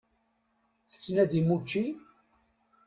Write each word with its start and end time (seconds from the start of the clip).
Tettnadim 0.89 1.47
učči? 1.55 1.83